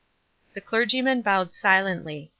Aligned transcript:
The 0.55 0.61
clergyman 0.61 1.21
bowed 1.21 1.53
silently. 1.53 2.29